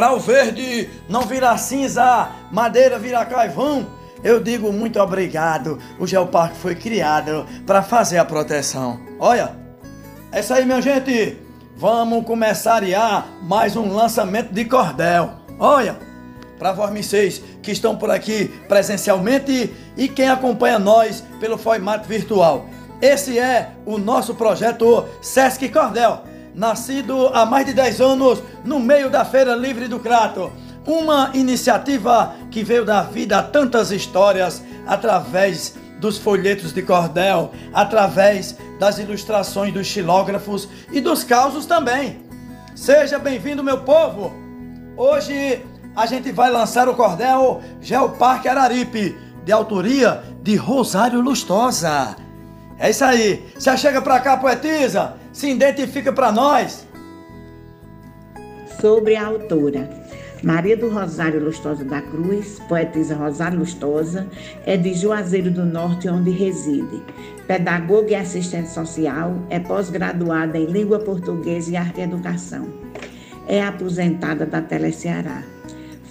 para 0.00 0.14
o 0.14 0.18
verde 0.18 0.88
não 1.10 1.26
virar 1.26 1.58
cinza, 1.58 2.30
madeira 2.50 2.98
virar 2.98 3.26
carvão, 3.26 3.86
eu 4.24 4.42
digo 4.42 4.72
muito 4.72 4.98
obrigado. 4.98 5.78
O 5.98 6.06
Geoparque 6.06 6.56
foi 6.56 6.74
criado 6.74 7.44
para 7.66 7.82
fazer 7.82 8.16
a 8.16 8.24
proteção. 8.24 8.98
Olha, 9.18 9.54
é 10.32 10.40
isso 10.40 10.54
aí, 10.54 10.64
minha 10.64 10.80
gente. 10.80 11.36
Vamos 11.76 12.24
começar 12.24 12.82
a 12.82 13.26
mais 13.42 13.76
um 13.76 13.92
lançamento 13.92 14.54
de 14.54 14.64
cordel. 14.64 15.32
Olha, 15.58 15.98
para 16.58 16.72
vocês 16.72 17.42
que 17.62 17.70
estão 17.70 17.94
por 17.94 18.10
aqui 18.10 18.48
presencialmente 18.70 19.70
e 19.98 20.08
quem 20.08 20.30
acompanha 20.30 20.78
nós 20.78 21.22
pelo 21.38 21.58
formato 21.58 22.08
virtual. 22.08 22.64
Esse 23.02 23.38
é 23.38 23.72
o 23.84 23.98
nosso 23.98 24.34
projeto 24.34 25.04
Sesc 25.20 25.68
Cordel, 25.68 26.22
nascido 26.54 27.28
há 27.28 27.46
mais 27.46 27.66
de 27.66 27.72
10 27.72 28.00
anos 28.00 28.42
no 28.64 28.78
meio 28.78 29.10
da 29.10 29.24
Feira 29.24 29.54
Livre 29.54 29.88
do 29.88 29.98
Crato. 29.98 30.52
Uma 30.86 31.30
iniciativa 31.34 32.34
que 32.50 32.64
veio 32.64 32.84
dar 32.84 33.02
vida 33.02 33.38
a 33.38 33.42
tantas 33.42 33.90
histórias 33.90 34.62
através 34.86 35.74
dos 36.00 36.18
folhetos 36.18 36.72
de 36.72 36.82
cordel, 36.82 37.52
através 37.72 38.56
das 38.78 38.98
ilustrações 38.98 39.72
dos 39.72 39.86
xilógrafos 39.86 40.68
e 40.90 41.00
dos 41.00 41.22
causos 41.22 41.66
também. 41.66 42.22
Seja 42.74 43.18
bem-vindo, 43.18 43.62
meu 43.62 43.82
povo! 43.82 44.32
Hoje 44.96 45.64
a 45.94 46.06
gente 46.06 46.32
vai 46.32 46.50
lançar 46.50 46.88
o 46.88 46.94
cordel 46.94 47.60
Geoparque 47.80 48.48
Araripe, 48.48 49.16
de 49.44 49.52
autoria 49.52 50.22
de 50.42 50.56
Rosário 50.56 51.20
Lustosa. 51.20 52.16
É 52.78 52.88
isso 52.88 53.04
aí. 53.04 53.46
Já 53.58 53.76
chega 53.76 54.00
pra 54.00 54.20
cá, 54.20 54.38
poetisa. 54.38 55.19
Se 55.32 55.48
identifica 55.48 56.12
para 56.12 56.32
nós. 56.32 56.86
Sobre 58.80 59.14
a 59.16 59.26
autora. 59.26 59.88
Maria 60.42 60.76
do 60.76 60.88
Rosário 60.88 61.44
Lustosa 61.44 61.84
da 61.84 62.00
Cruz, 62.00 62.58
poetisa 62.66 63.14
Rosário 63.14 63.58
Lustosa, 63.58 64.26
é 64.64 64.76
de 64.76 64.94
Juazeiro 64.94 65.50
do 65.50 65.66
Norte, 65.66 66.08
onde 66.08 66.30
reside. 66.30 67.02
Pedagoga 67.46 68.10
e 68.12 68.14
assistente 68.14 68.70
social, 68.70 69.34
é 69.50 69.60
pós-graduada 69.60 70.58
em 70.58 70.64
Língua 70.64 70.98
Portuguesa 70.98 71.70
e 71.70 71.76
Arte 71.76 72.00
e 72.00 72.04
Educação. 72.04 72.66
É 73.46 73.62
aposentada 73.62 74.46
da 74.46 74.62
Teleceará. 74.62 75.42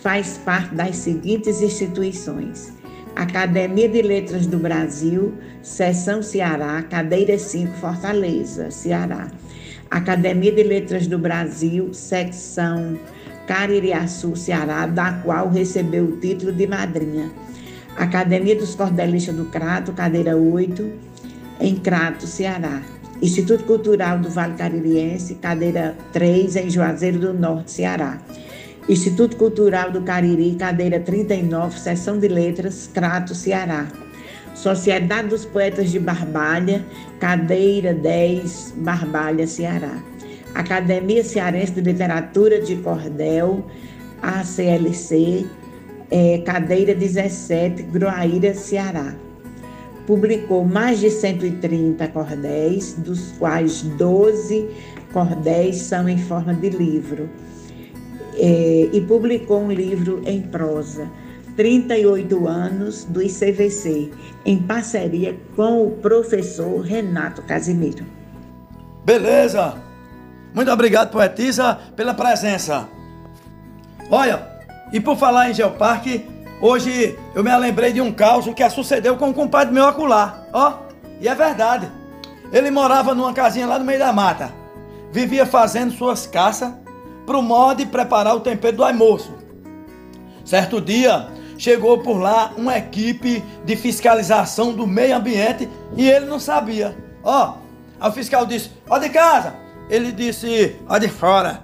Faz 0.02 0.38
parte 0.38 0.76
das 0.76 0.96
seguintes 0.98 1.62
instituições: 1.62 2.72
Academia 3.16 3.90
de 3.90 4.02
Letras 4.02 4.48
do 4.48 4.58
Brasil, 4.58 5.34
Seção 5.62 6.24
Ceará, 6.24 6.82
Cadeira 6.84 7.38
5, 7.38 7.74
Fortaleza, 7.74 8.72
Ceará. 8.72 9.28
Academia 9.90 10.52
de 10.52 10.64
Letras 10.64 11.08
do 11.08 11.18
Brasil, 11.18 11.94
Secção 11.94 12.98
Caririaçu, 13.48 14.36
Ceará, 14.36 14.86
da 14.86 15.14
qual 15.14 15.50
recebeu 15.50 16.06
o 16.06 16.18
título 16.18 16.52
de 16.52 16.68
madrinha. 16.68 17.32
Academia 17.98 18.56
dos 18.56 18.76
Cordelistas 18.76 19.36
do 19.36 19.46
Crato, 19.46 19.92
cadeira 19.92 20.38
8, 20.38 20.90
em 21.60 21.76
Crato, 21.76 22.28
Ceará. 22.28 22.82
Instituto 23.22 23.66
Cultural 23.66 24.20
do 24.20 24.30
Vale 24.30 24.54
Caririense, 24.54 25.36
cadeira 25.36 25.98
3, 26.14 26.56
em 26.56 26.70
Juazeiro 26.70 27.20
do 27.20 27.34
Norte, 27.34 27.72
Ceará. 27.72 28.18
Instituto 28.90 29.38
Cultural 29.38 29.92
do 29.92 30.02
Cariri, 30.02 30.56
cadeira 30.56 31.00
39, 31.00 31.80
Seção 31.80 32.18
de 32.18 32.28
Letras, 32.28 32.90
Crato, 32.92 33.36
Ceará. 33.36 33.88
Sociedade 34.56 35.28
dos 35.28 35.46
Poetas 35.46 35.92
de 35.92 36.00
Barbalha, 36.00 36.84
cadeira 37.20 37.94
10, 37.94 38.74
Barbalha, 38.78 39.46
Ceará. 39.46 40.02
Academia 40.56 41.24
Cearense 41.24 41.74
de 41.74 41.82
Literatura 41.82 42.60
de 42.60 42.78
Cordel, 42.78 43.64
ACLC, 44.24 45.46
é, 46.10 46.40
cadeira 46.40 46.96
17, 46.96 47.84
Groaíra, 47.84 48.56
Ceará. 48.56 49.14
Publicou 50.08 50.66
mais 50.66 51.00
de 51.00 51.12
130 51.12 52.08
cordéis, 52.08 52.96
dos 52.96 53.34
quais 53.38 53.84
12 53.84 54.68
cordéis 55.14 55.76
são 55.78 56.10
em 56.10 56.18
forma 56.18 56.56
de 56.56 56.72
livro 56.72 57.30
é, 58.40 58.90
e 58.94 59.02
publicou 59.02 59.62
um 59.62 59.72
livro 59.72 60.22
em 60.26 60.42
prosa, 60.42 61.10
38 61.56 62.48
anos 62.48 63.04
do 63.04 63.22
ICVC, 63.22 64.12
em 64.46 64.58
parceria 64.60 65.38
com 65.56 65.86
o 65.86 65.92
professor 65.92 66.80
Renato 66.80 67.42
Casimiro. 67.42 68.06
Beleza! 69.06 69.76
Muito 70.54 70.72
obrigado, 70.72 71.12
poetisa, 71.12 71.78
pela 71.96 72.14
presença. 72.14 72.88
Olha, 74.10 74.48
e 74.92 75.00
por 75.00 75.18
falar 75.18 75.50
em 75.50 75.54
Geoparque, 75.54 76.26
hoje 76.62 77.18
eu 77.36 77.44
me 77.44 77.56
lembrei 77.58 77.92
de 77.92 78.02
um 78.02 78.12
caso 78.12 78.54
que 78.54 78.68
sucedeu 78.70 79.18
com 79.18 79.28
um 79.28 79.34
compadre 79.34 79.74
meu 79.74 79.86
acular. 79.86 80.48
Ó, 80.54 80.74
e 81.20 81.28
é 81.28 81.36
verdade. 81.36 81.90
Ele 82.52 82.72
morava 82.72 83.14
numa 83.14 83.34
casinha 83.34 83.68
lá 83.68 83.78
no 83.78 83.86
meio 83.86 84.00
da 84.00 84.12
mata. 84.12 84.52
Vivia 85.12 85.46
fazendo 85.46 85.92
suas 85.92 86.26
caças 86.26 86.74
pro 87.30 87.44
modo 87.44 87.78
de 87.78 87.86
preparar 87.86 88.36
o 88.36 88.40
tempero 88.40 88.78
do 88.78 88.84
almoço. 88.84 89.32
Certo 90.44 90.82
dia, 90.82 91.28
chegou 91.60 92.00
por 92.00 92.18
lá 92.18 92.52
uma 92.58 92.76
equipe 92.76 93.44
de 93.64 93.76
fiscalização 93.76 94.74
do 94.74 94.88
meio 94.88 95.16
ambiente 95.16 95.70
e 95.96 96.10
ele 96.10 96.26
não 96.26 96.40
sabia. 96.40 96.98
Ó, 97.24 97.54
o 98.02 98.12
fiscal 98.12 98.48
disse: 98.48 98.72
Ó 98.90 98.98
de 98.98 99.10
casa. 99.10 99.54
Ele 99.92 100.12
disse: 100.12 100.76
Ó 100.90 100.98
de 100.98 101.08
fora. 101.08 101.64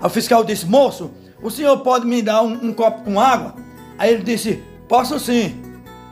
O 0.00 0.08
fiscal 0.08 0.44
disse: 0.44 0.66
Moço, 0.66 1.10
o 1.42 1.50
senhor 1.50 1.78
pode 1.78 2.06
me 2.06 2.22
dar 2.22 2.40
um, 2.42 2.68
um 2.68 2.72
copo 2.72 3.02
com 3.02 3.18
água? 3.18 3.56
Aí 3.98 4.14
ele 4.14 4.22
disse: 4.22 4.62
Posso 4.88 5.18
sim. 5.18 5.60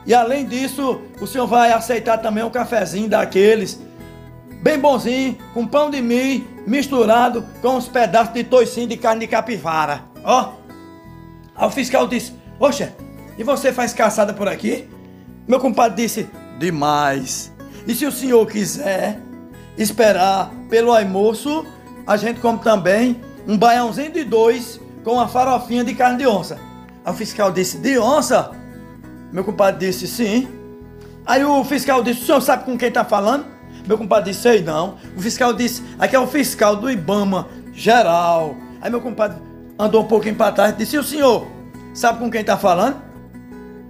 E 0.05 0.13
além 0.13 0.45
disso, 0.45 0.99
o 1.21 1.25
senhor 1.25 1.47
vai 1.47 1.71
aceitar 1.71 2.17
também 2.17 2.43
um 2.43 2.49
cafezinho 2.49 3.07
daqueles 3.07 3.79
bem 4.61 4.79
bonzinho, 4.79 5.37
com 5.53 5.65
pão 5.65 5.89
de 5.89 6.01
milho 6.01 6.59
misturado 6.69 7.43
com 7.61 7.77
uns 7.77 7.87
pedaços 7.87 8.33
de 8.33 8.43
toicinho 8.43 8.87
de 8.87 8.95
carne 8.95 9.21
de 9.21 9.27
capivara. 9.27 10.03
Ó. 10.23 10.53
Aí 11.55 11.67
o 11.67 11.71
fiscal 11.71 12.07
disse: 12.07 12.33
Poxa, 12.57 12.93
e 13.37 13.43
você 13.43 13.73
faz 13.73 13.93
caçada 13.93 14.33
por 14.33 14.47
aqui? 14.47 14.87
Meu 15.47 15.59
compadre 15.59 16.03
disse: 16.03 16.29
Demais. 16.59 17.51
E 17.87 17.95
se 17.95 18.05
o 18.05 18.11
senhor 18.11 18.45
quiser 18.45 19.19
esperar 19.77 20.51
pelo 20.69 20.93
almoço, 20.93 21.65
a 22.05 22.15
gente 22.17 22.39
come 22.39 22.59
também 22.59 23.19
um 23.47 23.57
baiãozinho 23.57 24.11
de 24.11 24.23
dois 24.23 24.79
com 25.03 25.13
uma 25.13 25.27
farofinha 25.27 25.83
de 25.83 25.95
carne 25.95 26.19
de 26.19 26.27
onça. 26.27 26.59
Aí 27.03 27.11
o 27.11 27.15
fiscal 27.15 27.51
disse: 27.51 27.79
De 27.79 27.97
onça? 27.97 28.51
Meu 29.31 29.43
compadre 29.43 29.87
disse: 29.87 30.07
Sim. 30.07 30.47
Aí 31.25 31.43
o 31.43 31.63
fiscal 31.63 32.03
disse: 32.03 32.21
O 32.21 32.25
senhor 32.25 32.41
sabe 32.41 32.65
com 32.65 32.77
quem 32.77 32.89
está 32.89 33.03
falando? 33.03 33.45
Meu 33.87 33.97
compadre 33.97 34.31
disse, 34.31 34.43
sei 34.43 34.61
não. 34.61 34.97
O 35.15 35.21
fiscal 35.21 35.53
disse, 35.53 35.83
aqui 35.97 36.15
é 36.15 36.19
o 36.19 36.27
fiscal 36.27 36.75
do 36.75 36.89
Ibama 36.89 37.47
geral. 37.73 38.55
Aí 38.81 38.89
meu 38.89 39.01
compadre 39.01 39.37
andou 39.77 40.03
um 40.03 40.07
pouquinho 40.07 40.35
para 40.35 40.51
trás 40.51 40.73
e 40.73 40.77
disse, 40.77 40.95
e 40.95 40.99
o 40.99 41.03
senhor, 41.03 41.47
sabe 41.93 42.19
com 42.19 42.29
quem 42.29 42.41
está 42.41 42.57
falando? 42.57 43.01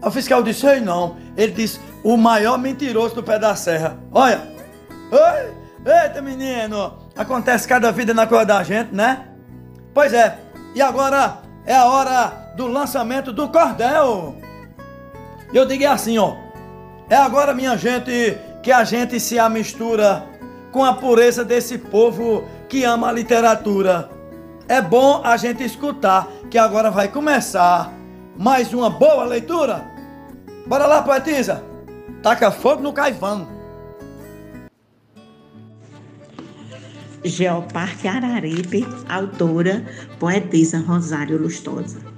Aí 0.01 0.07
o 0.07 0.11
fiscal 0.11 0.41
disse, 0.41 0.61
sei 0.61 0.79
não. 0.79 1.17
Ele 1.35 1.51
disse, 1.51 1.79
o 2.03 2.16
maior 2.16 2.57
mentiroso 2.57 3.16
do 3.16 3.23
pé 3.23 3.38
da 3.38 3.55
serra. 3.55 3.97
Olha, 4.11 4.59
Oi, 5.11 5.55
eita 5.91 6.21
menino, 6.21 7.00
acontece 7.17 7.67
cada 7.67 7.91
vida 7.91 8.13
na 8.13 8.27
coisa 8.27 8.45
da 8.45 8.61
gente, 8.61 8.94
né? 8.94 9.25
Pois 9.91 10.13
é, 10.13 10.38
e 10.75 10.81
agora 10.83 11.39
é 11.66 11.75
a 11.75 11.85
hora 11.85 12.53
do 12.56 12.67
lançamento 12.67 13.33
do 13.33 13.50
cordel. 13.50 14.35
Eu 15.51 15.66
digo 15.66 15.88
assim, 15.88 16.19
ó, 16.19 16.35
é 17.09 17.16
agora 17.16 17.56
minha 17.56 17.75
gente 17.75 18.38
que 18.62 18.72
a 18.72 18.84
gente 18.84 19.20
se 19.20 19.40
amistura 19.40 20.25
com 20.72 20.83
a 20.83 20.94
pureza 20.94 21.44
desse 21.44 21.78
povo 21.78 22.44
que 22.68 22.83
ama 22.83 23.10
a 23.10 23.12
literatura. 23.12 24.10
É 24.68 24.81
bom 24.81 25.22
a 25.24 25.36
gente 25.38 25.63
escutar 25.63 26.28
que 26.50 26.57
agora 26.57 26.92
vai 26.92 27.07
começar 27.07 27.92
mais 28.38 28.74
uma 28.74 28.89
boa 28.89 29.25
leitura. 29.25 29.83
Bora 30.68 30.86
lá, 30.86 31.01
poetisa! 31.01 31.63
Taca 32.22 32.51
fogo 32.51 32.83
no 32.83 32.94
caivão. 32.94 33.48
Geoparque 37.24 38.07
Araripe, 38.07 38.88
autora, 39.10 39.83
poetisa 40.19 40.80
Rosário 40.80 41.38
Lustosa. 41.38 42.08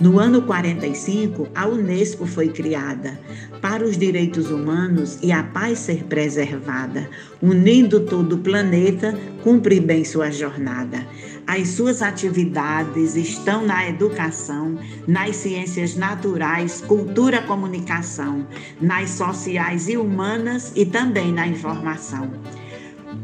No 0.00 0.20
ano 0.20 0.42
45, 0.42 1.48
a 1.52 1.66
Unesco 1.66 2.24
foi 2.24 2.50
criada 2.50 3.18
para 3.60 3.84
os 3.84 3.98
direitos 3.98 4.48
humanos 4.48 5.18
e 5.20 5.32
a 5.32 5.42
paz 5.42 5.80
ser 5.80 6.04
preservada, 6.04 7.10
unindo 7.42 7.98
todo 8.00 8.34
o 8.34 8.38
planeta, 8.38 9.18
cumprir 9.42 9.80
bem 9.80 10.04
sua 10.04 10.30
jornada. 10.30 11.04
As 11.48 11.70
suas 11.70 12.00
atividades 12.00 13.16
estão 13.16 13.66
na 13.66 13.88
educação, 13.88 14.78
nas 15.04 15.34
ciências 15.34 15.96
naturais, 15.96 16.80
cultura, 16.80 17.42
comunicação, 17.42 18.46
nas 18.80 19.10
sociais 19.10 19.88
e 19.88 19.96
humanas 19.96 20.70
e 20.76 20.86
também 20.86 21.32
na 21.32 21.48
informação. 21.48 22.30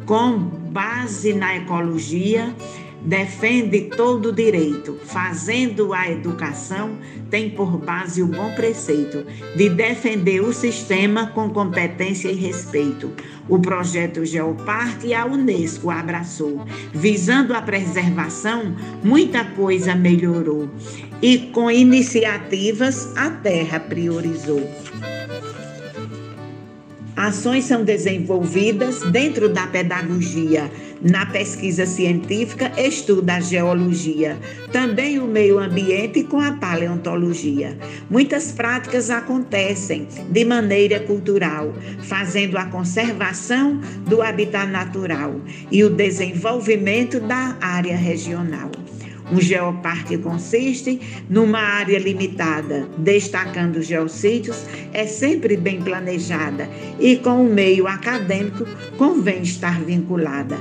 Com 0.07 0.39
base 0.39 1.35
na 1.35 1.55
ecologia, 1.55 2.53
defende 3.05 3.91
todo 3.97 4.33
direito, 4.33 4.99
fazendo 5.05 5.93
a 5.93 6.11
educação, 6.11 6.97
tem 7.31 7.51
por 7.51 7.77
base 7.77 8.23
o 8.23 8.27
bom 8.27 8.53
preceito 8.55 9.27
de 9.57 9.69
defender 9.69 10.41
o 10.41 10.53
sistema 10.53 11.27
com 11.29 11.51
competência 11.51 12.31
e 12.31 12.35
respeito. 12.35 13.13
O 13.49 13.59
projeto 13.59 14.25
Geoparque 14.25 15.13
a 15.13 15.27
Unesco 15.27 15.91
abraçou, 15.91 16.65
visando 16.93 17.53
a 17.53 17.61
preservação, 17.61 18.75
muita 19.03 19.45
coisa 19.45 19.95
melhorou 19.95 20.69
e 21.21 21.39
com 21.53 21.71
iniciativas 21.71 23.15
a 23.17 23.31
terra 23.31 23.79
priorizou. 23.79 24.63
Ações 27.25 27.65
são 27.65 27.83
desenvolvidas 27.83 29.01
dentro 29.11 29.49
da 29.49 29.67
pedagogia. 29.67 30.71
Na 31.01 31.25
pesquisa 31.25 31.87
científica, 31.87 32.71
estuda 32.77 33.37
a 33.37 33.41
geologia, 33.41 34.39
também 34.71 35.19
o 35.19 35.27
meio 35.27 35.59
ambiente 35.59 36.23
com 36.25 36.39
a 36.39 36.53
paleontologia. 36.53 37.79
Muitas 38.11 38.53
práticas 38.53 39.09
acontecem 39.09 40.07
de 40.29 40.45
maneira 40.45 41.01
cultural, 41.01 41.73
fazendo 42.03 42.59
a 42.59 42.67
conservação 42.67 43.81
do 44.07 44.21
habitat 44.21 44.67
natural 44.67 45.41
e 45.71 45.83
o 45.83 45.89
desenvolvimento 45.89 47.21
da 47.21 47.57
área 47.59 47.97
regional. 47.97 48.71
Um 49.35 49.41
geoparque 49.41 50.17
consiste 50.17 51.01
numa 51.29 51.59
área 51.59 51.99
limitada, 51.99 52.89
destacando 52.97 53.79
os 53.79 53.87
geossítios, 53.87 54.65
é 54.93 55.09
sempre 55.09 55.57
bem 55.57 55.83
planejada 55.83 56.71
e 57.01 57.17
com 57.17 57.45
o 57.45 57.53
meio 57.53 57.89
acadêmico 57.89 58.65
convém 58.97 59.43
estar 59.43 59.81
vinculada. 59.83 60.57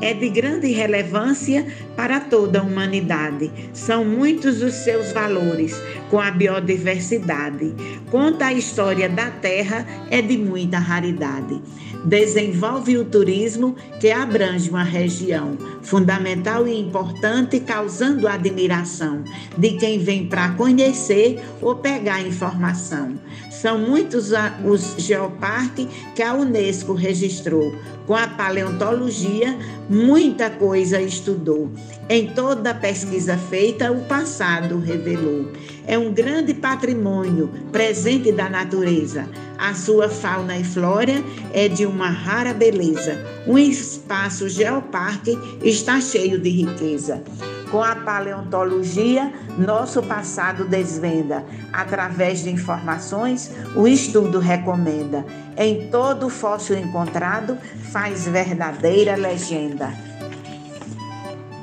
É 0.00 0.12
de 0.12 0.28
grande 0.28 0.68
relevância 0.72 1.66
para 1.96 2.20
toda 2.20 2.60
a 2.60 2.62
humanidade. 2.62 3.50
São 3.72 4.04
muitos 4.04 4.62
os 4.62 4.74
seus 4.74 5.12
valores 5.12 5.80
com 6.10 6.20
a 6.20 6.30
biodiversidade. 6.30 7.74
Conta 8.10 8.46
a 8.46 8.52
história 8.52 9.08
da 9.08 9.30
Terra, 9.30 9.86
é 10.10 10.20
de 10.20 10.36
muita 10.36 10.78
raridade 10.78 11.60
desenvolve 12.06 12.96
o 12.96 13.04
turismo 13.04 13.74
que 13.98 14.12
abrange 14.12 14.70
uma 14.70 14.84
região 14.84 15.58
fundamental 15.82 16.66
e 16.66 16.80
importante, 16.80 17.58
causando 17.58 18.28
admiração 18.28 19.24
de 19.58 19.72
quem 19.72 19.98
vem 19.98 20.26
para 20.26 20.50
conhecer 20.50 21.42
ou 21.60 21.74
pegar 21.74 22.22
informação. 22.22 23.18
São 23.60 23.78
muitos 23.78 24.32
os 24.64 24.94
geoparques 24.98 25.88
que 26.14 26.22
a 26.22 26.34
Unesco 26.34 26.92
registrou. 26.92 27.74
Com 28.06 28.14
a 28.14 28.28
paleontologia, 28.28 29.58
muita 29.88 30.50
coisa 30.50 31.00
estudou. 31.00 31.70
Em 32.08 32.28
toda 32.28 32.74
pesquisa 32.74 33.36
feita, 33.36 33.90
o 33.90 34.04
passado 34.04 34.78
revelou. 34.78 35.50
É 35.86 35.98
um 35.98 36.12
grande 36.12 36.52
patrimônio 36.52 37.50
presente 37.72 38.30
da 38.30 38.48
natureza. 38.48 39.26
A 39.58 39.74
sua 39.74 40.08
fauna 40.08 40.56
e 40.58 40.62
flora 40.62 41.24
é 41.52 41.66
de 41.66 41.86
uma 41.86 42.10
rara 42.10 42.52
beleza. 42.52 43.18
Um 43.46 43.58
espaço 43.58 44.48
geoparque 44.48 45.36
está 45.62 46.00
cheio 46.00 46.38
de 46.38 46.50
riqueza. 46.50 47.22
Com 47.70 47.82
a 47.82 47.96
paleontologia, 47.96 49.32
nosso 49.58 50.02
passado 50.02 50.64
desvenda. 50.64 51.44
Através 51.72 52.42
de 52.42 52.50
informações, 52.50 53.50
o 53.74 53.88
estudo 53.88 54.38
recomenda. 54.38 55.24
Em 55.56 55.90
todo 55.90 56.28
fóssil 56.28 56.78
encontrado, 56.78 57.58
faz 57.90 58.26
verdadeira 58.26 59.16
legenda. 59.16 59.92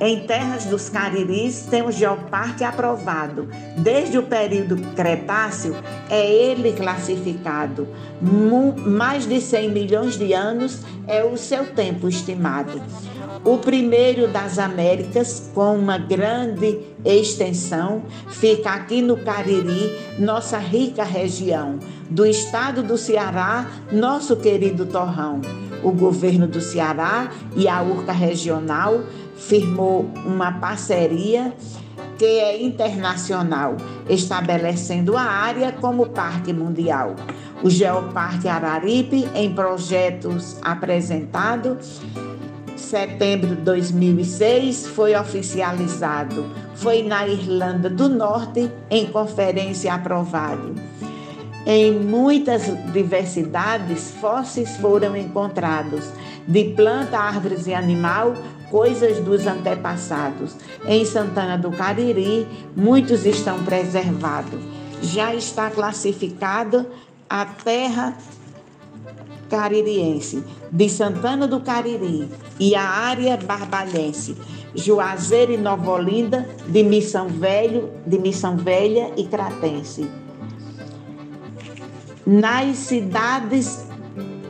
Em 0.02 0.28
terras 0.28 0.66
dos 0.66 0.90
Cariris 0.90 1.66
tem 1.70 1.82
o 1.82 1.92
geoparque 1.92 2.66
aprovado. 2.66 3.48
Desde 3.78 4.18
o 4.18 4.24
período 4.24 4.76
Cretáceo 4.94 5.74
é 6.10 6.30
ele 6.30 6.74
classificado. 6.74 7.88
Mais 8.86 9.26
de 9.26 9.40
100 9.40 9.72
milhões 9.72 10.18
de 10.18 10.34
anos 10.34 10.82
é 11.08 11.24
o 11.24 11.38
seu 11.38 11.68
tempo 11.68 12.10
estimado 12.10 12.82
o 13.44 13.58
primeiro 13.58 14.28
das 14.28 14.60
Américas, 14.60 15.50
com 15.54 15.76
uma 15.76 15.98
grande 15.98 16.80
extensão, 17.04 18.04
fica 18.30 18.72
aqui 18.72 19.02
no 19.02 19.18
Cariri, 19.18 19.92
nossa 20.20 20.58
rica 20.58 21.04
região. 21.04 21.80
Do 22.10 22.26
estado 22.26 22.84
do 22.84 22.98
Ceará, 22.98 23.66
nosso 23.92 24.36
querido 24.36 24.86
Torrão. 24.86 25.42
O 25.84 25.92
governo 25.92 26.48
do 26.48 26.62
Ceará 26.62 27.32
e 27.56 27.68
a 27.68 27.82
URCA 27.82 28.14
regional 28.14 29.02
firmou 29.36 30.10
uma 30.26 30.52
parceria 30.54 31.54
que 32.18 32.26
é 32.26 32.62
internacional, 32.62 33.76
estabelecendo 34.08 35.18
a 35.18 35.24
área 35.24 35.72
como 35.72 36.08
parque 36.08 36.54
mundial. 36.54 37.16
O 37.64 37.70
Geoparque 37.70 38.48
Araripe, 38.48 39.28
em 39.34 39.54
projetos 39.54 40.58
apresentados, 40.62 42.02
setembro 42.84 43.56
de 43.56 43.62
2006 43.62 44.88
foi 44.88 45.16
oficializado. 45.16 46.46
Foi 46.76 47.02
na 47.02 47.28
Irlanda 47.28 47.90
do 47.90 48.08
Norte, 48.10 48.70
em 48.90 49.08
conferência 49.08 49.94
aprovado. 49.94 50.76
Em 51.66 51.94
muitas 51.94 52.64
diversidades, 52.92 54.12
fósseis 54.20 54.76
foram 54.78 55.16
encontrados, 55.16 56.10
de 56.46 56.66
planta, 56.76 57.18
árvores 57.18 57.68
e 57.68 57.74
animal, 57.74 58.34
coisas 58.70 59.20
dos 59.20 59.48
antepassados. 59.48 60.58
Em 60.86 61.06
Santana 61.06 61.58
do 61.58 61.72
Cariri, 61.72 62.46
muitos 62.76 63.26
estão 63.26 63.64
preservados. 63.64 64.60
Já 65.02 65.34
está 65.34 65.70
classificado 65.70 66.86
a 67.30 67.46
terra 67.46 68.18
caririense, 69.54 70.44
de 70.72 70.90
Santana 70.90 71.48
do 71.48 71.60
Cariri 71.60 72.28
e 72.60 72.74
a 72.74 72.82
área 72.82 73.38
barbalhense, 73.38 74.36
Juazeiro 74.74 75.52
e 75.52 75.58
Nova 75.58 75.92
Olinda, 75.92 76.50
de 76.68 76.82
Missão 76.82 77.28
Velho, 77.28 77.92
de 78.04 78.18
Missão 78.18 78.58
Velha 78.58 79.12
e 79.16 79.26
Cratense. 79.28 80.10
Nas 82.26 82.78
cidades, 82.78 83.86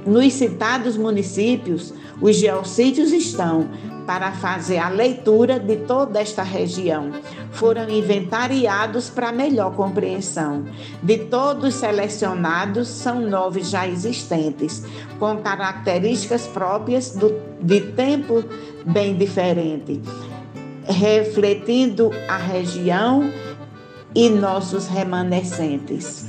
nos 0.05 0.33
citados 0.33 0.97
municípios, 0.97 1.93
os 2.21 2.35
geossítios 2.35 3.11
estão 3.11 3.67
para 4.05 4.31
fazer 4.33 4.77
a 4.77 4.89
leitura 4.89 5.59
de 5.59 5.77
toda 5.77 6.19
esta 6.19 6.43
região. 6.43 7.11
Foram 7.51 7.89
inventariados 7.89 9.09
para 9.09 9.31
melhor 9.31 9.75
compreensão. 9.75 10.65
De 11.01 11.17
todos 11.17 11.75
selecionados, 11.75 12.87
são 12.87 13.21
nove 13.21 13.63
já 13.63 13.87
existentes, 13.87 14.83
com 15.19 15.37
características 15.37 16.47
próprias 16.47 17.11
do, 17.11 17.33
de 17.61 17.81
tempo 17.81 18.43
bem 18.85 19.15
diferente, 19.15 20.01
refletindo 20.85 22.11
a 22.27 22.37
região 22.37 23.31
e 24.15 24.29
nossos 24.29 24.87
remanescentes. 24.87 26.27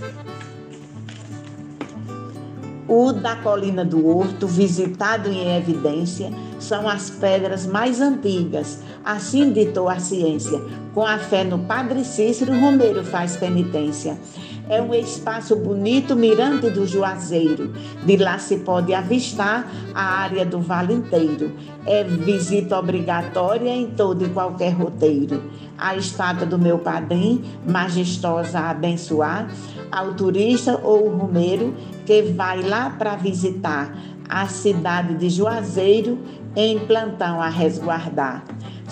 O 2.97 3.13
da 3.13 3.35
Colina 3.35 3.85
do 3.85 4.07
Horto, 4.07 4.47
visitado 4.47 5.29
em 5.29 5.57
evidência, 5.57 6.31
são 6.61 6.89
as 6.89 7.11
pedras 7.11 7.67
mais 7.67 8.01
antigas, 8.01 8.79
assim 9.05 9.53
ditou 9.53 9.89
a 9.89 9.99
ciência. 9.99 10.63
Com 10.95 11.05
a 11.05 11.19
fé 11.19 11.43
no 11.43 11.59
Padre 11.59 12.05
Cícero, 12.05 12.57
Romeiro 12.57 13.03
faz 13.03 13.37
penitência. 13.37 14.17
É 14.69 14.81
um 14.81 14.95
espaço 14.95 15.55
bonito, 15.57 16.17
mirante 16.17 16.71
do 16.71 16.87
Juazeiro. 16.87 17.75
De 18.05 18.17
lá 18.17 18.39
se 18.39 18.59
pode 18.59 18.95
avistar 18.95 19.71
a 19.95 20.03
área 20.21 20.47
do 20.47 20.59
vale 20.59 20.95
inteiro. 20.95 21.53
É 21.85 22.03
visita 22.03 22.79
obrigatória 22.79 23.69
em 23.69 23.89
todo 23.89 24.25
e 24.25 24.29
qualquer 24.31 24.71
roteiro. 24.71 25.43
A 25.77 25.97
estátua 25.97 26.47
do 26.47 26.59
meu 26.59 26.79
padrinho, 26.79 27.45
majestosa 27.67 28.59
a 28.59 28.71
abençoar, 28.71 29.51
ao 29.93 30.15
turista 30.15 30.81
ou 30.83 31.11
rumeiro 31.11 31.75
que 32.07 32.23
vai 32.23 32.63
lá 32.63 32.89
para 32.89 33.17
visitar 33.17 33.95
a 34.27 34.49
cidade 34.49 35.15
de 35.15 35.29
Juazeiro 35.29 36.19
em 36.57 36.79
plantão 36.79 37.39
a 37.41 37.51
resguardar. 37.51 38.45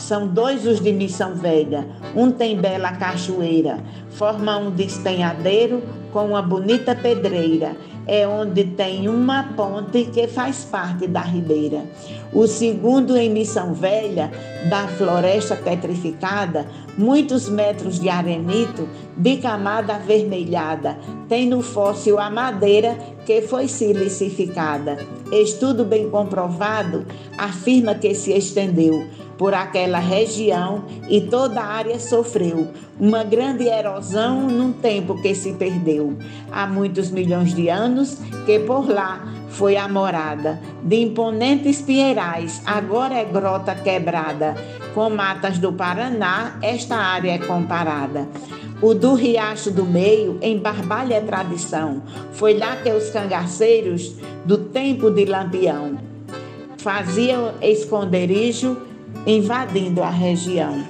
São 0.03 0.27
dois 0.27 0.67
os 0.67 0.81
de 0.81 0.93
Missão 0.93 1.37
Velha, 1.37 1.87
um 2.17 2.33
tem 2.33 2.57
bela 2.57 2.91
cachoeira, 2.91 3.79
forma 4.11 4.59
um 4.59 4.69
despenhadeiro 4.69 5.81
com 6.13 6.27
uma 6.27 6.43
bonita 6.43 6.93
pedreira, 6.93 7.77
é 8.05 8.27
onde 8.27 8.65
tem 8.65 9.09
uma 9.09 9.45
ponte 9.55 10.07
que 10.07 10.27
faz 10.27 10.65
parte 10.65 11.07
da 11.07 11.21
ribeira. 11.21 11.85
O 12.33 12.49
segundo, 12.49 13.17
em 13.17 13.31
Missão 13.31 13.75
Velha, 13.75 14.29
da 14.69 14.89
floresta 14.89 15.55
petrificada, 15.55 16.67
muitos 16.99 17.49
metros 17.49 18.01
de 18.01 18.09
arenito, 18.09 18.89
de 19.17 19.37
camada 19.37 19.95
avermelhada, 19.95 20.99
tem 21.29 21.49
no 21.49 21.63
fóssil 21.63 22.19
a 22.19 22.29
madeira 22.29 22.99
que 23.25 23.41
foi 23.43 23.69
silicificada. 23.69 24.99
Estudo 25.31 25.85
bem 25.85 26.11
comprovado 26.11 27.07
afirma 27.39 27.95
que 27.95 28.13
se 28.17 28.33
estendeu 28.33 29.07
por 29.43 29.55
aquela 29.55 29.99
região 29.99 30.85
e 31.09 31.21
toda 31.21 31.61
a 31.61 31.67
área 31.67 31.99
sofreu 31.99 32.69
uma 33.01 33.25
grande 33.25 33.65
erosão 33.65 34.43
num 34.43 34.73
tempo 34.73 35.21
que 35.21 35.35
se 35.35 35.55
perdeu. 35.55 36.17
Há 36.53 36.65
muitos 36.65 37.11
milhões 37.11 37.53
de 37.53 37.69
anos 37.69 38.19
que 38.47 38.61
por 38.61 38.89
lá 38.89 39.27
foi 39.49 39.77
a 39.77 39.89
morada 39.89 40.61
de 40.85 40.95
imponentes 40.95 41.83
pinheirais, 41.83 42.63
agora 42.65 43.17
é 43.17 43.25
grota 43.25 43.75
quebrada. 43.75 44.55
Com 44.95 45.11
matas 45.11 45.59
do 45.59 45.73
Paraná, 45.73 46.57
esta 46.63 46.95
área 46.95 47.33
é 47.33 47.39
comparada. 47.39 48.29
O 48.81 48.95
do 48.95 49.15
Riacho 49.15 49.73
do 49.73 49.85
Meio, 49.85 50.39
em 50.41 50.57
Barbalha 50.57 51.15
é 51.17 51.21
tradição. 51.21 52.01
Foi 52.31 52.57
lá 52.57 52.77
que 52.77 52.93
os 52.93 53.11
cangaceiros 53.11 54.15
do 54.45 54.57
tempo 54.57 55.11
de 55.11 55.25
Lampião 55.25 55.99
faziam 56.77 57.55
esconderijo 57.61 58.92
invadindo 59.26 60.02
a 60.02 60.11
região. 60.11 60.85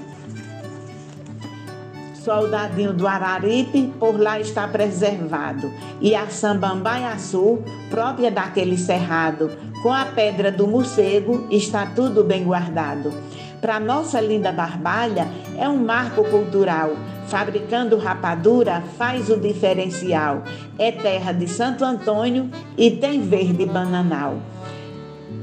Soldadinho 2.15 2.93
do 2.93 3.07
Araripe, 3.07 3.93
por 3.99 4.19
lá 4.19 4.39
está 4.39 4.69
preservado, 4.69 5.73
e 6.01 6.15
a 6.15 6.29
Sambambaiaçu, 6.29 7.59
própria 7.91 8.31
daquele 8.31 8.79
cerrado, 8.79 9.51
com 9.83 9.93
a 9.93 10.05
pedra 10.05 10.53
do 10.53 10.69
morcego, 10.69 11.49
está 11.51 11.85
tudo 11.85 12.23
bem 12.23 12.45
guardado. 12.45 13.13
Para 13.61 13.81
nossa 13.81 14.21
linda 14.21 14.53
Barbalha, 14.53 15.29
é 15.59 15.69
um 15.69 15.85
marco 15.85 16.25
cultural. 16.25 16.97
Fabricando 17.29 17.97
rapadura 17.97 18.83
faz 18.99 19.31
o 19.31 19.37
diferencial. 19.37 20.43
É 20.79 20.91
terra 20.91 21.33
de 21.33 21.47
Santo 21.49 21.85
Antônio 21.85 22.51
e 22.77 22.91
tem 22.91 23.23
verde 23.23 23.65
bananal. 23.65 24.37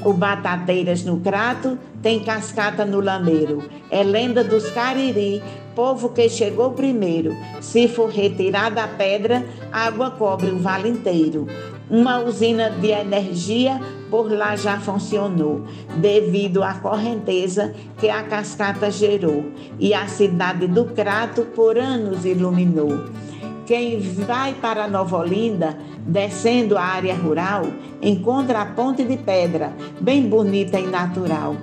O 0.03 0.13
Batateiras 0.13 1.03
no 1.03 1.19
Crato 1.19 1.77
tem 2.01 2.21
cascata 2.21 2.85
no 2.85 3.01
Lameiro. 3.01 3.63
É 3.91 4.01
lenda 4.01 4.43
dos 4.43 4.69
Cariri, 4.71 5.43
povo 5.75 6.09
que 6.09 6.29
chegou 6.29 6.71
primeiro. 6.71 7.35
Se 7.59 7.87
for 7.87 8.09
retirada 8.09 8.83
a 8.83 8.87
pedra, 8.87 9.45
água 9.71 10.11
cobre 10.11 10.51
o 10.51 10.59
vale 10.59 10.87
inteiro. 10.87 11.47
Uma 11.89 12.19
usina 12.19 12.69
de 12.69 12.89
energia 12.89 13.81
por 14.09 14.31
lá 14.31 14.55
já 14.55 14.79
funcionou, 14.79 15.65
devido 15.97 16.63
à 16.63 16.75
correnteza 16.75 17.73
que 17.97 18.09
a 18.09 18.23
cascata 18.23 18.89
gerou, 18.89 19.51
e 19.79 19.93
a 19.93 20.07
cidade 20.07 20.67
do 20.67 20.85
Crato 20.85 21.43
por 21.43 21.77
anos 21.77 22.25
iluminou. 22.25 23.09
Quem 23.69 23.99
vai 23.99 24.55
para 24.55 24.87
Nova 24.87 25.17
Olinda, 25.17 25.77
descendo 25.99 26.75
a 26.75 26.81
área 26.81 27.13
rural, 27.13 27.67
encontra 28.01 28.61
a 28.61 28.65
ponte 28.65 29.03
de 29.03 29.15
pedra, 29.15 29.71
bem 30.01 30.27
bonita 30.27 30.79
e 30.79 30.87
natural. 30.87 31.55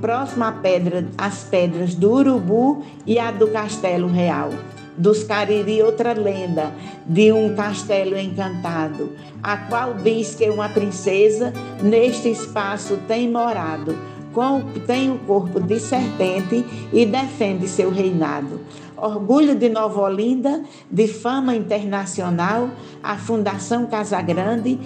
Próxima 0.00 0.50
à 0.50 0.52
pedra, 0.52 1.04
as 1.18 1.42
pedras 1.42 1.96
do 1.96 2.12
Urubu 2.12 2.84
e 3.04 3.18
a 3.18 3.32
do 3.32 3.48
Castelo 3.48 4.06
Real. 4.06 4.50
Dos 4.96 5.24
Cariri, 5.24 5.82
outra 5.82 6.12
lenda 6.12 6.70
de 7.04 7.32
um 7.32 7.56
castelo 7.56 8.16
encantado, 8.16 9.10
a 9.42 9.56
qual 9.56 9.94
diz 9.94 10.36
que 10.36 10.48
uma 10.48 10.68
princesa 10.68 11.52
neste 11.82 12.30
espaço 12.30 13.00
tem 13.08 13.28
morado, 13.28 13.98
tem 14.86 15.10
o 15.10 15.18
corpo 15.18 15.60
de 15.60 15.78
serpente 15.78 16.64
e 16.92 17.06
defende 17.06 17.68
seu 17.68 17.90
reinado 17.90 18.60
orgulho 19.02 19.56
de 19.56 19.68
Nova 19.68 20.00
Olinda, 20.00 20.62
de 20.88 21.08
fama 21.08 21.56
internacional, 21.56 22.70
a 23.02 23.16
Fundação 23.16 23.86
Casagrande, 23.86 24.78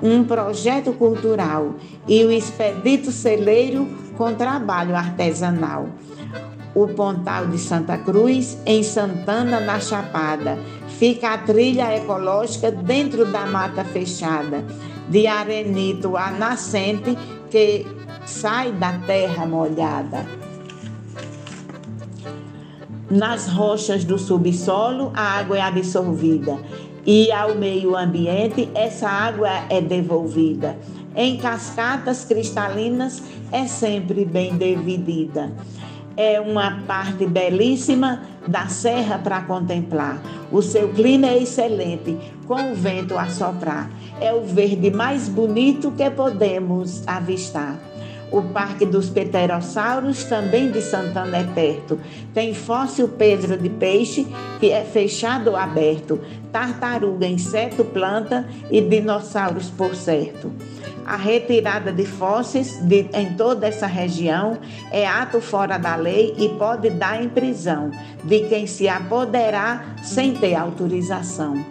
um 0.00 0.22
projeto 0.22 0.92
cultural 0.92 1.74
e 2.06 2.24
o 2.24 2.30
Expedito 2.30 3.10
Celeiro 3.10 3.88
com 4.16 4.32
trabalho 4.34 4.94
artesanal. 4.94 5.88
O 6.72 6.88
Pontal 6.88 7.46
de 7.46 7.58
Santa 7.58 7.98
Cruz, 7.98 8.58
em 8.66 8.82
Santana, 8.82 9.60
na 9.60 9.78
Chapada. 9.78 10.58
Fica 10.88 11.34
a 11.34 11.38
trilha 11.38 11.96
ecológica 11.96 12.70
dentro 12.70 13.24
da 13.24 13.46
mata 13.46 13.84
fechada, 13.84 14.64
de 15.08 15.26
arenito 15.26 16.16
a 16.16 16.30
nascente 16.30 17.16
que 17.50 17.86
sai 18.26 18.72
da 18.72 18.92
terra 19.06 19.46
molhada. 19.46 20.24
Nas 23.10 23.48
rochas 23.48 24.04
do 24.04 24.18
subsolo, 24.18 25.12
a 25.14 25.38
água 25.38 25.58
é 25.58 25.60
absorvida 25.60 26.58
e 27.06 27.30
ao 27.30 27.54
meio 27.54 27.96
ambiente, 27.96 28.68
essa 28.74 29.08
água 29.08 29.50
é 29.68 29.80
devolvida. 29.80 30.76
Em 31.14 31.36
cascatas 31.36 32.24
cristalinas, 32.24 33.22
é 33.52 33.66
sempre 33.66 34.24
bem 34.24 34.56
dividida. 34.56 35.52
É 36.16 36.40
uma 36.40 36.82
parte 36.86 37.26
belíssima 37.26 38.22
da 38.46 38.68
serra 38.68 39.18
para 39.18 39.42
contemplar. 39.42 40.20
O 40.50 40.62
seu 40.62 40.88
clima 40.88 41.26
é 41.26 41.42
excelente, 41.42 42.16
com 42.46 42.72
o 42.72 42.74
vento 42.74 43.18
a 43.18 43.28
soprar. 43.28 43.90
É 44.20 44.32
o 44.32 44.42
verde 44.42 44.90
mais 44.90 45.28
bonito 45.28 45.90
que 45.90 46.08
podemos 46.10 47.06
avistar. 47.06 47.78
O 48.34 48.42
Parque 48.42 48.84
dos 48.84 49.08
Pterossauros, 49.10 50.24
também 50.24 50.68
de 50.68 50.82
Santana, 50.82 51.36
é 51.36 51.44
perto. 51.44 52.00
Tem 52.34 52.52
fóssil 52.52 53.06
Pedro 53.06 53.56
de 53.56 53.68
Peixe, 53.68 54.26
que 54.58 54.72
é 54.72 54.82
fechado 54.82 55.50
ou 55.50 55.56
aberto. 55.56 56.20
Tartaruga, 56.50 57.28
inseto, 57.28 57.84
planta 57.84 58.44
e 58.72 58.80
dinossauros, 58.80 59.70
por 59.70 59.94
certo. 59.94 60.50
A 61.06 61.16
retirada 61.16 61.92
de 61.92 62.04
fósseis 62.04 62.80
de, 62.82 63.08
em 63.14 63.34
toda 63.36 63.68
essa 63.68 63.86
região 63.86 64.58
é 64.90 65.06
ato 65.06 65.40
fora 65.40 65.78
da 65.78 65.94
lei 65.94 66.34
e 66.36 66.48
pode 66.58 66.90
dar 66.90 67.22
em 67.22 67.28
prisão 67.28 67.92
de 68.24 68.48
quem 68.48 68.66
se 68.66 68.88
apoderar 68.88 69.94
sem 70.02 70.34
ter 70.34 70.56
autorização. 70.56 71.64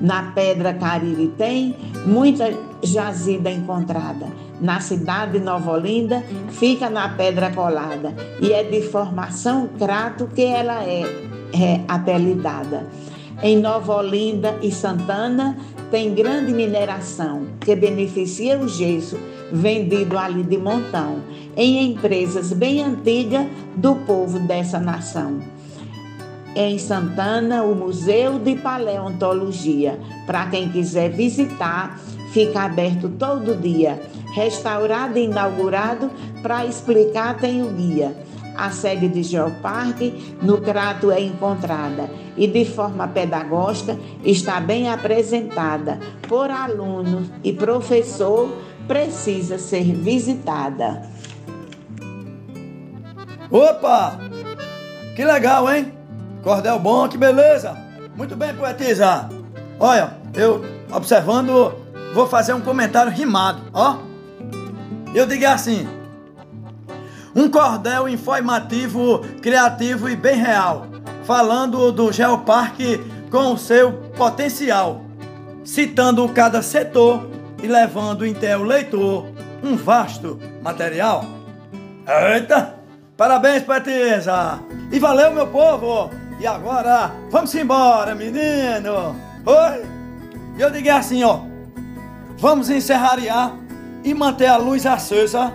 Na 0.00 0.32
Pedra 0.32 0.72
Cariri 0.72 1.28
tem 1.36 1.76
muita 2.06 2.52
jazida 2.82 3.50
encontrada. 3.50 4.26
Na 4.58 4.80
cidade 4.80 5.32
de 5.32 5.40
Nova 5.40 5.72
Olinda, 5.72 6.24
fica 6.50 6.88
na 6.88 7.10
Pedra 7.10 7.50
Colada 7.50 8.14
e 8.40 8.52
é 8.52 8.62
de 8.62 8.82
formação 8.82 9.68
crato 9.78 10.26
que 10.26 10.42
ela 10.42 10.82
é, 10.84 11.02
é 11.52 11.80
apelidada. 11.86 12.86
Em 13.42 13.58
Nova 13.58 13.96
Olinda 13.96 14.56
e 14.62 14.70
Santana 14.70 15.56
tem 15.90 16.14
grande 16.14 16.52
mineração 16.52 17.46
que 17.60 17.74
beneficia 17.74 18.58
o 18.58 18.68
gesso 18.68 19.18
vendido 19.52 20.16
ali 20.16 20.42
de 20.42 20.56
montão 20.56 21.20
em 21.56 21.90
empresas 21.90 22.52
bem 22.52 22.82
antigas 22.82 23.46
do 23.76 23.96
povo 23.96 24.38
dessa 24.38 24.78
nação 24.78 25.40
em 26.54 26.78
Santana 26.78 27.62
o 27.62 27.74
Museu 27.74 28.38
de 28.38 28.56
Paleontologia. 28.56 29.98
Para 30.26 30.46
quem 30.46 30.68
quiser 30.68 31.10
visitar, 31.10 31.98
fica 32.32 32.62
aberto 32.62 33.08
todo 33.08 33.60
dia. 33.60 34.00
Restaurado 34.34 35.18
e 35.18 35.24
inaugurado, 35.24 36.10
para 36.42 36.64
explicar 36.64 37.36
tem 37.36 37.62
o 37.62 37.70
guia. 37.70 38.14
A 38.56 38.70
sede 38.70 39.08
de 39.08 39.22
Geoparque 39.22 40.36
no 40.42 40.60
Crato 40.60 41.10
é 41.10 41.20
encontrada 41.20 42.10
e 42.36 42.46
de 42.46 42.64
forma 42.64 43.08
pedagógica 43.08 43.98
está 44.22 44.60
bem 44.60 44.88
apresentada 44.88 45.98
por 46.28 46.50
aluno 46.50 47.26
e 47.42 47.52
professor, 47.52 48.54
precisa 48.86 49.56
ser 49.56 49.84
visitada. 49.94 51.08
Opa! 53.50 54.18
Que 55.16 55.24
legal, 55.24 55.72
hein? 55.72 55.99
Cordel 56.42 56.78
bom, 56.78 57.06
que 57.08 57.18
beleza! 57.18 57.76
Muito 58.16 58.34
bem, 58.34 58.54
poetisa! 58.54 59.28
Olha, 59.78 60.14
eu 60.34 60.64
observando, 60.90 61.74
vou 62.14 62.26
fazer 62.26 62.54
um 62.54 62.60
comentário 62.60 63.12
rimado, 63.12 63.60
ó. 63.74 63.98
Eu 65.14 65.26
digo 65.26 65.46
assim: 65.46 65.86
um 67.34 67.50
cordel 67.50 68.08
informativo, 68.08 69.20
criativo 69.42 70.08
e 70.08 70.16
bem 70.16 70.36
real, 70.36 70.86
falando 71.24 71.92
do 71.92 72.10
Geoparque 72.10 73.00
com 73.30 73.52
o 73.52 73.58
seu 73.58 73.92
potencial, 74.16 75.02
citando 75.64 76.28
cada 76.30 76.62
setor 76.62 77.28
e 77.62 77.66
levando 77.66 78.24
até 78.24 78.56
o 78.56 78.62
leitor 78.62 79.26
um 79.62 79.76
vasto 79.76 80.38
material. 80.62 81.24
Eita! 82.34 82.76
Parabéns, 83.16 83.62
poetisa! 83.62 84.58
E 84.90 84.98
valeu, 84.98 85.32
meu 85.32 85.46
povo! 85.46 86.19
E 86.40 86.46
agora, 86.46 87.12
vamos 87.28 87.54
embora, 87.54 88.14
menino. 88.14 89.14
Oi? 89.44 89.84
Eu 90.58 90.70
digo 90.70 90.90
assim, 90.90 91.22
ó. 91.22 91.40
Vamos 92.38 92.70
encerrar 92.70 93.18
e 94.02 94.14
manter 94.14 94.46
a 94.46 94.56
luz 94.56 94.86
acesa 94.86 95.52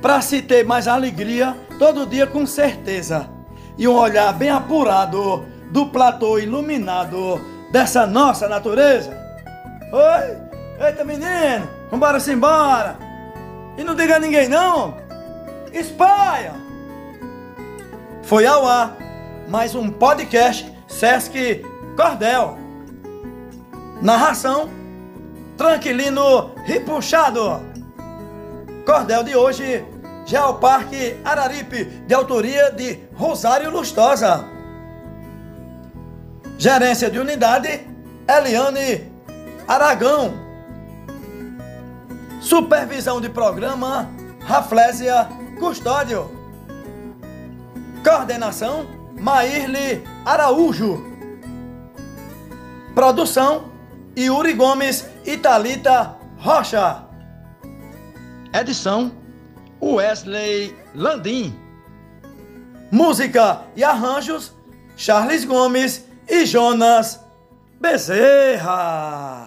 para 0.00 0.22
se 0.22 0.40
ter 0.40 0.64
mais 0.64 0.88
alegria 0.88 1.54
todo 1.78 2.06
dia 2.06 2.26
com 2.26 2.46
certeza. 2.46 3.28
E 3.76 3.86
um 3.86 3.94
olhar 3.94 4.32
bem 4.32 4.48
apurado 4.48 5.44
do 5.70 5.84
platô 5.84 6.38
iluminado 6.38 7.38
dessa 7.70 8.06
nossa 8.06 8.48
natureza. 8.48 9.14
Oi? 9.92 10.86
Eita, 10.86 11.04
menino, 11.04 11.68
vambora-se 11.90 12.32
embora. 12.32 12.96
E 13.76 13.84
não 13.84 13.94
diga 13.94 14.16
a 14.16 14.18
ninguém 14.18 14.48
não. 14.48 14.96
Espalha. 15.74 16.54
Foi 18.22 18.46
ao 18.46 18.66
ar 18.66 19.05
mais 19.48 19.74
um 19.74 19.90
podcast 19.90 20.72
Sesc 20.88 21.62
Cordel. 21.96 22.58
Narração 24.02 24.68
Tranquilino 25.56 26.50
Ripuxado. 26.64 27.62
Cordel 28.84 29.22
de 29.22 29.36
hoje, 29.36 29.84
Geoparque 30.26 31.16
Araripe, 31.24 31.84
de 31.84 32.14
autoria 32.14 32.70
de 32.72 32.98
Rosário 33.14 33.70
Lustosa. 33.70 34.44
Gerência 36.58 37.10
de 37.10 37.18
unidade, 37.18 37.86
Eliane 38.28 39.12
Aragão. 39.68 40.34
Supervisão 42.40 43.20
de 43.20 43.28
programa, 43.28 44.10
Raflésia 44.40 45.28
Custódio. 45.58 46.30
Coordenação, 48.04 48.95
Maírle 49.18 50.04
Araújo. 50.24 51.04
Produção, 52.94 53.70
Yuri 54.16 54.54
Gomes 54.54 55.08
e 55.24 55.36
Talita 55.36 56.16
Rocha. 56.38 57.04
Edição, 58.52 59.12
Wesley 59.82 60.74
Landim. 60.94 61.54
Música 62.90 63.62
e 63.74 63.84
arranjos, 63.84 64.54
Charles 64.96 65.44
Gomes 65.44 66.04
e 66.28 66.46
Jonas 66.46 67.20
Bezerra. 67.80 69.45